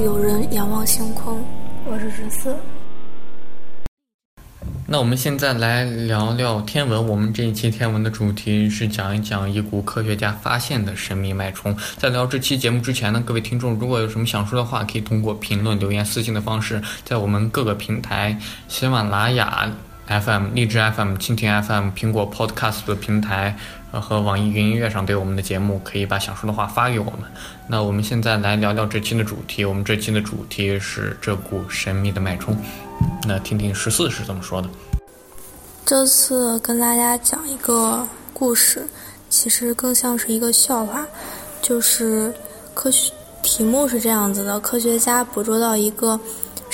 [0.00, 1.44] 有人仰望星空。
[1.86, 2.56] 我是十四。
[4.86, 7.08] 那我们现在来聊聊天文。
[7.08, 11.74] 我们这一期天文的主题是讲一讲一股科学家发现的神秘脉冲。
[11.96, 18.38] 在聊这期节目之前呢，各位听众如果有什么想说的话，可以通过评论、留言、私信的方式，在我们各个平台
[18.68, 19.70] 喜马拉雅
[20.06, 23.56] FM、荔枝 FM、蜻蜓 FM、苹果 Podcast 的平台
[23.90, 27.20] 和网易云音乐上对我们的节目，可以把想说的话发给我们。
[27.68, 29.64] 那我们现在来聊聊这期的主题。
[29.64, 32.54] 我们这期的主题是这股神秘的脉冲。
[33.26, 34.68] 那听听十四是怎么说的。
[35.86, 38.86] 这次跟大家讲一个故事，
[39.30, 41.06] 其实更像是一个笑话。
[41.62, 42.32] 就是
[42.74, 43.10] 科学
[43.42, 46.20] 题目是这样子的：科学家捕捉到一个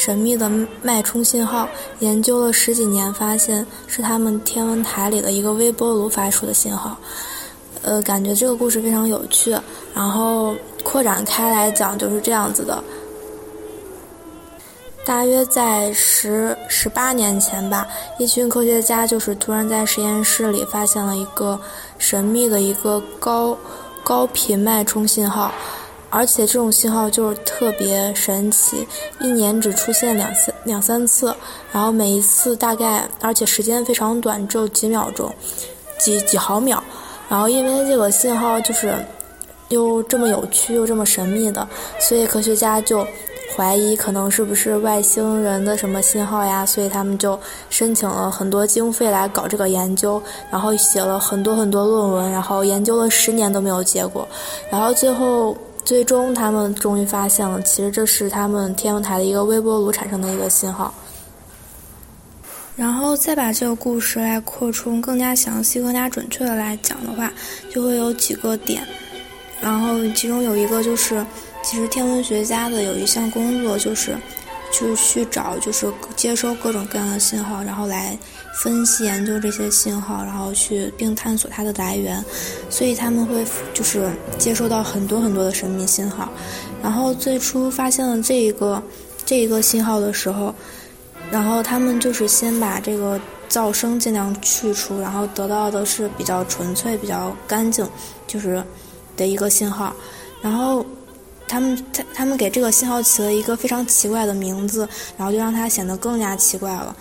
[0.03, 0.51] 神秘的
[0.81, 1.69] 脉冲信号，
[1.99, 6.97] 研究了十几年，发现是他们天文台里的一个微波炉发出的信号。
[7.83, 9.55] 呃，感觉这个故事非常有趣。
[9.95, 12.83] 然后扩展开来讲，就是这样子的。
[15.05, 17.87] 大约在十十八年前吧，
[18.19, 21.61] 一群科学家就是突然在实验室里发现了一个
[21.99, 23.55] 神秘的一个高
[24.03, 25.53] 高频脉冲信号，
[26.11, 28.87] 而且这种信号就是特别神奇，
[29.21, 31.35] 一年只出现两次两三次，
[31.73, 35.33] 然后每一次大概而且时间非常短，只有几秒钟，
[35.99, 36.83] 几几毫秒，
[37.29, 38.95] 然后因为这个信号就是
[39.69, 41.67] 又这么有趣又这么神秘的，
[41.99, 43.07] 所以科学家就。
[43.57, 47.39] 怀疑可能是不是外星人的什么信号呀，所以他们就
[47.69, 54.27] 申请了很多经费来搞这个研究，然后写了很多很多论文，然后研究了十年都没有结果，
[54.71, 60.93] 然后最后最终他们终于发现了，其实这是他们天文台的一个微波炉产生的一个信号。
[62.77, 67.33] 然后再把这个故事来扩充更加详细、更加准确的来讲的话，
[67.71, 68.83] 就会有几个点，
[69.61, 71.25] 然后其中有一个就是。
[71.63, 74.17] 其实天文学家的有一项工作就是，
[74.73, 78.17] 就去找，就是接收各种各样的信号，然后来
[78.63, 82.25] 分析研究这些信号，然后去并探索它的来源。
[82.69, 83.45] 所以他们会
[83.75, 86.31] 就是接收到很多很多的神秘信号。
[86.83, 88.83] 然后最初发现了这一个
[89.27, 90.55] 这一个信号的时候，
[91.31, 97.87] 然后他们就是先把这个噪声尽量去除，然后得到的是比较纯粹、比较干净，
[98.27, 98.65] 就是
[99.17, 99.95] 的一个信号。
[100.41, 100.87] 然后。
[101.51, 106.95] 他们他他们给这个信号起了一个非常奇怪的名字，然后就让它显得更加奇怪了。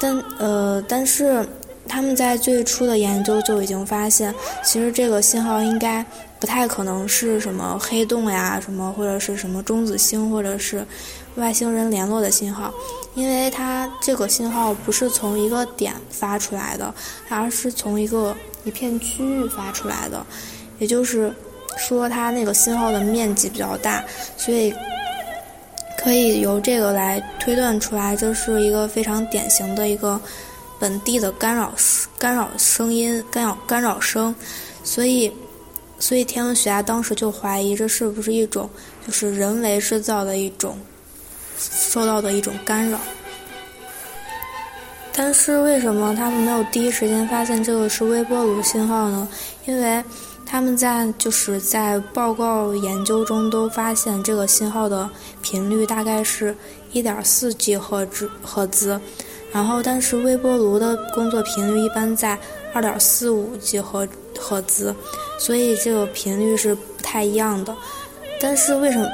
[0.00, 1.46] 但呃，但是
[1.86, 6.04] 他们在最初的研究就已经发现，其实这个信号应该
[6.40, 10.84] 不太可能是什么黑洞呀，什么或者是什么中子星或者是
[11.36, 12.74] 外星人联络的信号，
[13.14, 16.92] 因为它这个信号不是从一个点发出来的，
[17.28, 18.34] 而是从一个
[18.64, 20.26] 一片区域发出来的，
[20.80, 21.32] 也就是。
[21.76, 24.04] 说它那个信号的面积比较大，
[24.36, 24.72] 所以
[25.98, 30.20] 可以由这个来推断出来，这是一个非常典型的一个
[30.78, 31.72] 本地的干扰
[32.18, 34.34] 干扰声音干扰干扰声，
[34.82, 35.32] 所以
[35.98, 38.68] 所以天文学家当时就怀疑这是不是一种
[39.06, 40.76] 就是人为制造的一种
[41.58, 42.98] 受到的一种干扰。
[45.14, 49.28] 但是为什么他们没有第一时间发现这个是微波炉信号呢？
[49.66, 50.02] 因为
[50.52, 55.08] 他们在就是在报告研究中都发现这个信号的
[55.40, 56.54] 频率大概是
[56.92, 59.00] 一点四 G 赫兹赫兹，
[59.50, 62.38] 然后但是微波炉的工作频率一般在
[62.74, 64.06] 二点四五 G 赫
[64.38, 64.94] 赫兹，
[65.38, 67.74] 所以这个频率是不太一样的。
[68.38, 69.08] 但是为什么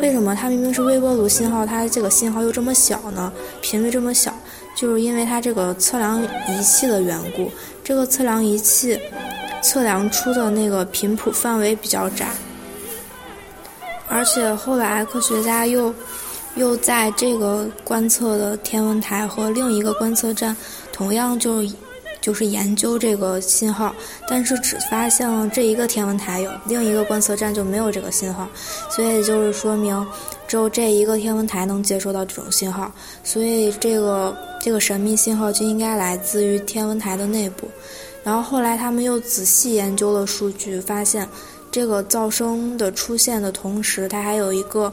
[0.00, 3.32] 为什么它明明是微波炉信号，它这个信号又这么小呢？
[3.60, 4.34] 频率这么小，
[4.74, 7.52] 就是因为它这个测量仪器的缘故。
[7.84, 8.98] 这个测量仪器。
[9.62, 12.28] 测量出的那个频谱范围比较窄，
[14.08, 15.92] 而且后来科学家又
[16.54, 20.56] 又在这个观测的天文台和另一个观测站，
[20.92, 21.62] 同样就
[22.20, 23.94] 就是研究这个信号，
[24.28, 28.48] 但是只发现了这一个天文台有，另一个观测站就没有这个信号，
[28.90, 30.06] 所以就是说明
[30.48, 32.90] 只有这一个天文台能接收到这种信号，
[33.22, 37.68] 所以这个这个神秘信号就应该来自于天文台的内部。
[38.26, 41.28] 然后后来他们又仔细研究了数据，发现
[41.70, 44.92] 这个噪声的出现的同时，它还有一个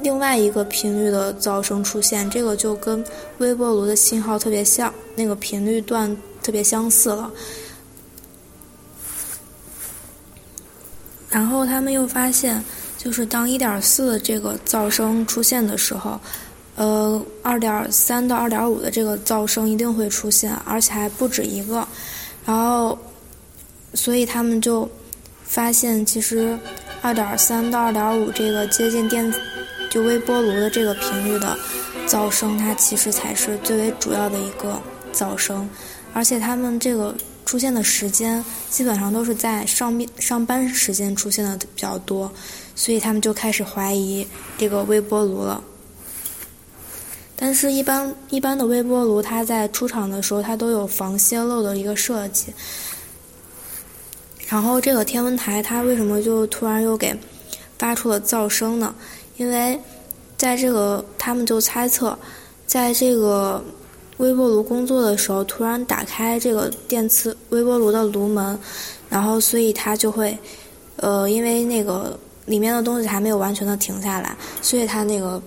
[0.00, 3.04] 另外一个频率的噪声出现，这个就跟
[3.38, 7.30] 微波炉的信号特别像，那个频率段特别相似了。
[11.30, 12.60] 然后他们又发现，
[12.98, 16.18] 就是当一点四的这个噪声出现的时候，
[16.74, 21.86] 呃，二点三到二点五的这个噪声一定会出现，而且还不止一个。
[22.44, 22.98] 然后，
[23.94, 24.88] 所以他们就
[25.44, 26.58] 发现，其实
[27.00, 29.32] 二点三到二点五这个接近电，
[29.90, 31.56] 就微波炉的这个频率的
[32.06, 34.80] 噪声，它其实才是最为主要的一个
[35.12, 35.68] 噪声，
[36.12, 37.14] 而且他们这个
[37.46, 42.32] 出现的时间基本上都是在上面上班时间出现的比较多，
[42.74, 44.26] 所以他们就开始怀疑
[44.58, 45.62] 这个微波炉了。
[47.44, 52.54] 但是，一般一般的微波炉，它在出厂的时候，它都有防泄漏的一个设计。
[54.46, 57.12] 然后，这个天文台它为什么就突然又给
[57.76, 58.94] 发出了噪声呢？
[59.38, 59.76] 因为
[60.36, 62.16] 在这个他们就猜测，
[62.64, 63.60] 在这个
[64.18, 68.56] 微波炉工作的时候，突然打开这个电磁微波炉的炉门，
[69.08, 70.38] 然后所以它就会，
[70.94, 72.16] 呃，因为那个
[72.46, 75.42] 里面的东西还没有完全的停下来，所以它那个。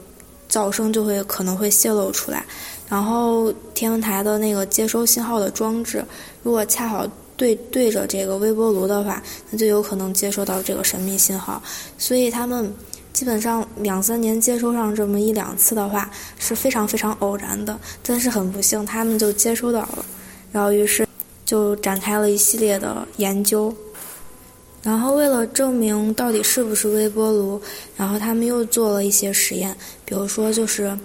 [0.50, 2.46] 噪声就会可能会泄露出来，
[2.88, 6.04] 然后天文台的那个接收信号的装置，
[6.44, 11.62] 如果恰好对对着这个微波炉的话，那就有可能接收到这个神秘信号。
[11.98, 12.74] 所以他们
[13.12, 20.06] 基本上两三年接收上这么一两次的话是非常非常偶然的，但是很不幸他们就接收到了，
[20.52, 21.08] 然后于是
[21.46, 23.76] 就展开了一系列的研究。
[24.86, 27.60] 然后为了证明到底是不是微波炉，
[27.98, 30.96] 然后他们又做了一些实验，比如说就是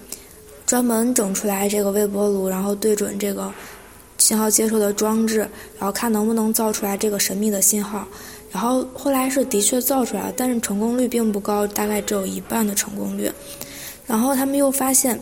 [0.66, 3.50] 专门整出来这个微波炉，然后对准这个
[4.18, 5.38] 信号接收的装置，
[5.78, 8.06] 然后看能不能造出来这个神秘的信号。
[8.52, 13.32] 然后后来是的确造出来了，但是成功率并不高，大概只有一半的成功率。
[14.06, 15.18] 然后他们又发现，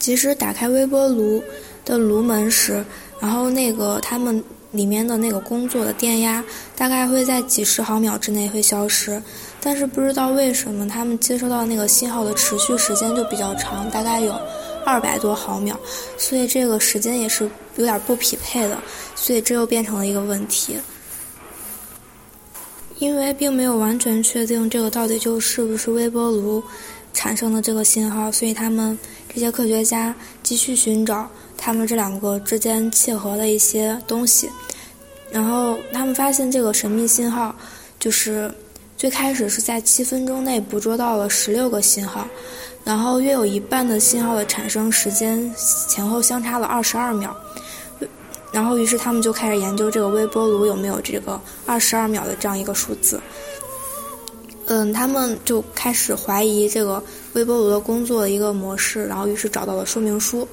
[0.00, 1.40] 即使打开微波炉
[1.84, 2.84] 的炉门时，
[3.20, 4.42] 然后那个他们。
[4.72, 6.44] 里面的那个工作的电压
[6.76, 9.22] 大概会在几十毫秒之内会消失，
[9.60, 14.38] 但是不知道为什么他们接收到那个信号的持续时间就比较长，大概有
[14.84, 15.78] 二百多毫秒，
[16.18, 18.78] 所以这个时间也是有点不匹配的，
[19.16, 20.76] 所以这又变成了一个问题。
[22.98, 26.62] 因为并没有完全确定这个到底就是不是微波炉
[27.14, 28.98] 产生的这个信号，所以他们
[29.32, 31.30] 这些科学家继续寻找。
[31.68, 34.48] 他们这两个之间契合的一些东西，
[35.30, 37.54] 然后他们发现这个神秘信号，
[38.00, 38.50] 就是
[38.96, 42.26] 最开始是在七分钟内捕捉到了十六个信号，
[42.84, 45.54] 然后约有一半的信号的产生时间
[45.90, 47.36] 前后相差了二十二秒，
[48.50, 53.20] 然后于是他们就开始研究这个微波炉有没有这个二十二秒的这样一个数字，
[54.68, 57.04] 嗯，他们就开始怀疑这个
[57.34, 60.48] 微波炉的工作的一个模式，然后于是找到了说明书。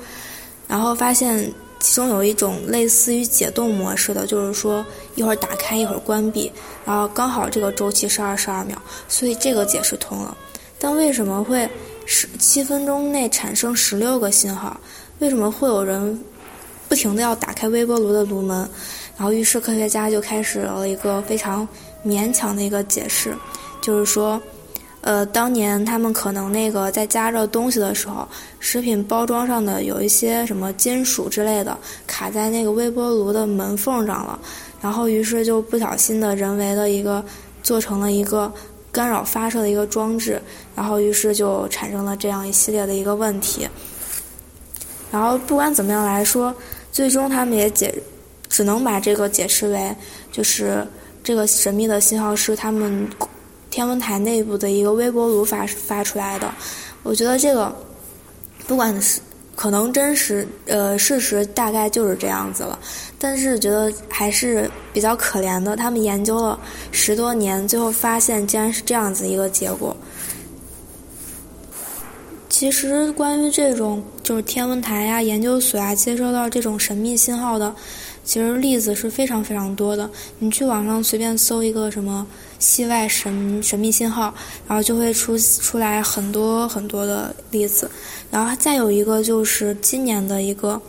[0.67, 4.85] 然后发现其中有一种类似于解冻模式的，就是说
[5.15, 6.51] 一会儿打开一会儿关闭，
[6.85, 8.75] 然后刚好这个周期是二十二秒，
[9.07, 10.35] 所以这个解释通了。
[10.79, 11.69] 但为什么会
[12.05, 14.79] 十七分钟内产生十六个信号？
[15.19, 16.19] 为什么会有人
[16.89, 18.57] 不停的要打开微波炉的炉门？
[19.17, 21.67] 然后于是科学家就开始了一个非常
[22.05, 23.35] 勉强的一个解释，
[23.81, 24.41] 就是说。
[25.05, 28.27] 呃，当年他们可能那个在加热东西的时候，
[28.59, 34.39] 食品包装上的有一些什么金属之类的卡在那个微波炉的门缝上了，
[34.81, 37.23] 然后于是就不小心的人为的一个
[37.61, 38.51] 做成了一个
[38.91, 40.41] 干扰发射的一个装置，
[40.75, 43.69] 然后于是就产生了这样一系列的一个问题。
[45.11, 46.51] 然后不管怎么样来说，
[46.91, 47.93] 最终他们也解
[48.49, 49.95] 只能把这个解释为
[50.31, 50.83] 就是
[51.23, 53.07] 这个神秘的信号是他们。
[53.69, 56.53] 天文台内部的一个微波炉发发出来的，
[57.03, 57.73] 我觉得这个
[58.67, 59.19] 不管是
[59.55, 62.77] 可能真实，呃，事实大概就是这样子了。
[63.17, 66.59] 但是觉得还是比较可怜的，他们研究了
[66.91, 69.95] 十多年，最后发现竟然是这样子一个结果。
[72.49, 77.73] 其实关于这种就是天文台呀、研究所啊接收到这种神秘信号的。
[78.23, 82.25] 其实例子是非常非常多的，你去网上随便搜一个什么
[82.59, 84.33] “系外神神秘信号”，
[84.67, 87.89] 然后就会出出来很多很多的例子。
[88.31, 90.81] 然后再有一个就是今年的一个，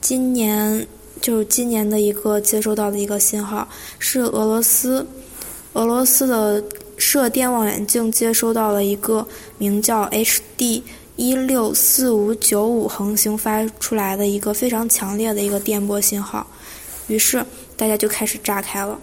[0.00, 0.86] 今年
[1.20, 5.06] 就是今年的一个接收到的一个信号，是俄罗斯
[5.72, 6.62] 俄罗斯的
[6.96, 9.26] 射电望远镜接收到了一个
[9.58, 10.82] 名叫 HD
[11.16, 16.46] 一六四五九五恒星发出来的一个非常强烈的一个电波信号。
[17.08, 17.44] 于是
[17.76, 18.98] 大家就开始炸开了，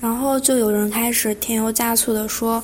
[0.00, 2.62] 然后就有人开始添油加醋的说，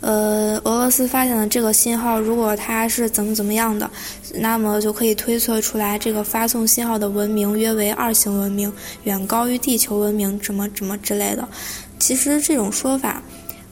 [0.00, 3.90] 呃，俄罗斯发现的这个信号，如果它是怎么怎么样的，
[4.34, 11.48] 那么就可以推测出来，这个发送信号的文明约为二型文明，远高于地球文明，怎么怎么之类的。
[11.98, 13.20] 其实这种说法，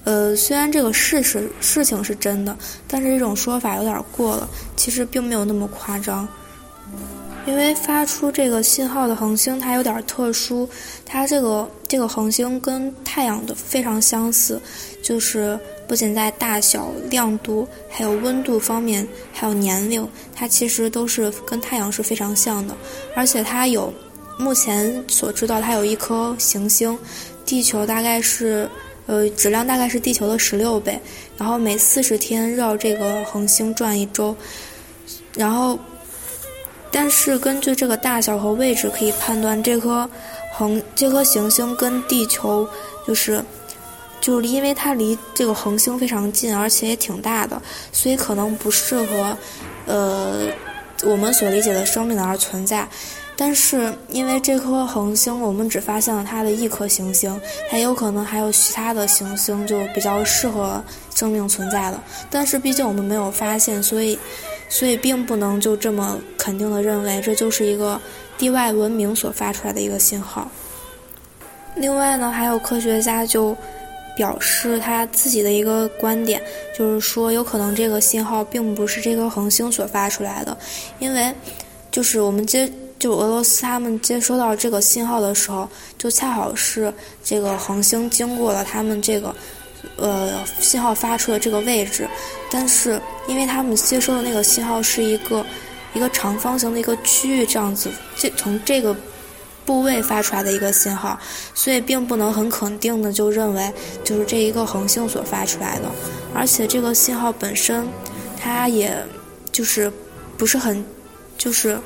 [0.03, 2.57] 呃，虽然这个事实事情是真的，
[2.89, 6.27] 但是这种说法有点过了，其实并没有那么夸张。
[7.47, 10.69] 因为发出这个信号的恒星它有点特殊，
[11.05, 14.61] 它这个这个恒星跟太阳的非常相似，
[15.01, 22.77] 就是不仅在大小、亮度，还有温度方面，还有年龄，它其实都是跟太阳是非常像的。
[23.15, 23.95] 而且它有，
[24.37, 26.99] 目前所知道，它有一颗行星，
[27.45, 28.69] 地球大概是，
[29.07, 31.01] 呃，质量大概是地球的十六倍，
[31.39, 34.35] 然后每四十天绕这个恒星转一周，
[35.35, 35.79] 然后，
[36.97, 40.09] 但是根据这个大小和位置可以判断这颗。
[40.59, 42.67] 恒这颗行星跟地球
[43.07, 43.45] 就是，
[44.23, 47.61] 就是因为它离这个恒星非常近，而且也挺大的，
[47.93, 49.37] 所以可能不适合，
[49.85, 50.47] 呃，
[51.03, 52.89] 我们所理解的生命而存在。
[53.37, 57.39] 但是因为这颗恒星，我们只发现了它的一颗行星，
[57.71, 60.83] 它有可能还有其他的行星就比较适合
[61.15, 62.01] 生命存在的。
[62.31, 64.19] 但是毕竟我们没有发现，所以，
[64.69, 68.01] 所以并不能就这么肯定的认为这就是一个。
[68.39, 70.47] 地外文明所发出来的一个信号。
[71.75, 73.57] 另外呢，还有科学家就
[74.15, 76.39] 表示他自己的一个观点，
[76.77, 80.55] 就是说有可能这个信号并不是这颗恒星所发出来的，
[80.99, 81.33] 因为
[81.91, 86.93] 就是我们接就俄罗斯他们接收到这个信号的时候，就恰好是
[87.25, 89.35] 这个恒星经过了他们这个
[89.97, 92.09] 呃信号发出的这个位置，
[92.51, 95.45] 但是因为他们接收的那个信号是一个。
[95.95, 98.95] 一个长方形的一个区域，这样子，这从这个
[99.65, 101.19] 部位发出来的一个信号，
[101.55, 103.73] 所以并不能很肯定的就认为
[104.05, 105.91] 就是这一个恒星所发出来的，
[106.35, 107.89] 而且这个信号本身，
[108.39, 108.95] 它也
[109.51, 109.91] 就是
[110.37, 110.85] 不是很，
[111.39, 111.79] 就是，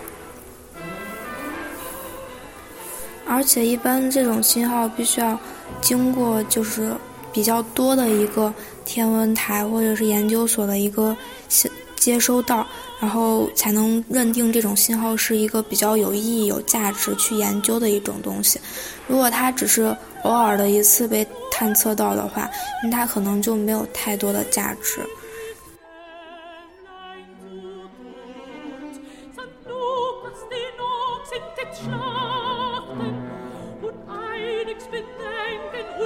[3.29, 5.39] 而且一般这种信号必须要
[5.81, 6.93] 经过就是
[7.33, 8.53] 比较多的一个
[8.85, 11.17] 天文台或者是研究所的一个
[11.49, 12.67] 接接收到。
[13.01, 18.61] 然后才能认定这种信号是一个比较有意义、有价值去研究的一种东西。
[19.09, 22.47] 如果它只是偶尔的一次被探测到的话，
[22.85, 25.01] 那它可能就没有太多的价值。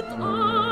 [0.05, 0.64] Schüssen vor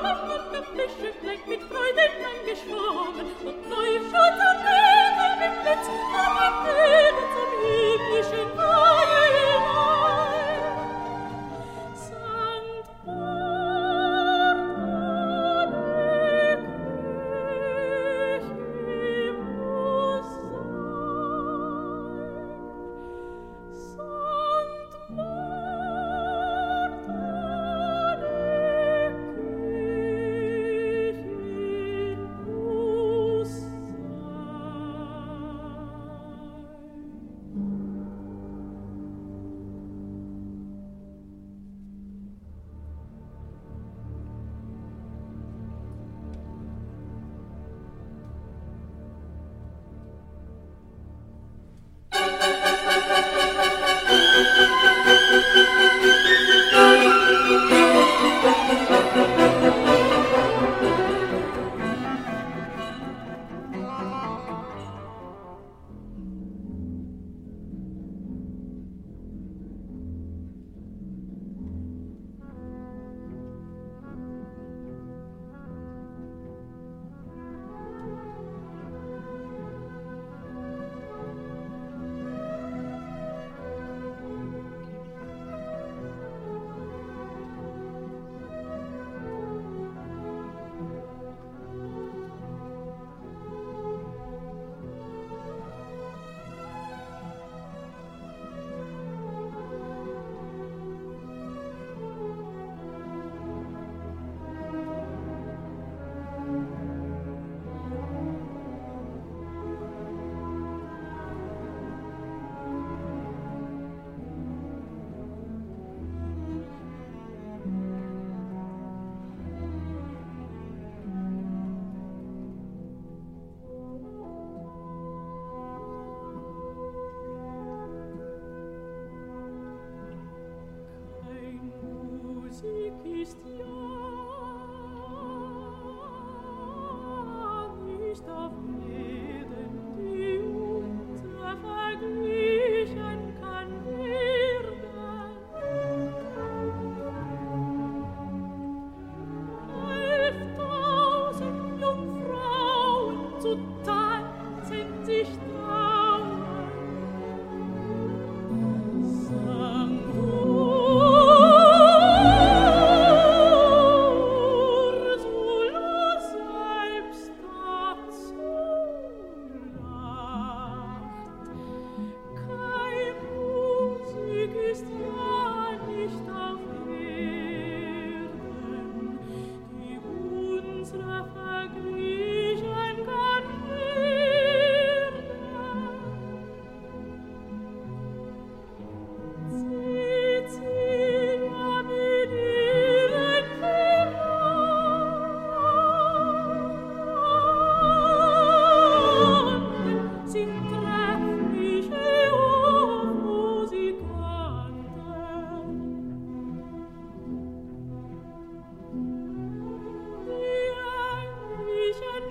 [0.00, 1.04] Oh,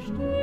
[0.08, 0.37] finished.